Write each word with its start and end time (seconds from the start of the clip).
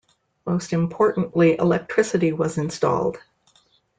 Most 0.47 0.73
importantly, 0.73 1.57
electricity 1.59 2.33
was 2.33 2.57
installed. 2.57 3.19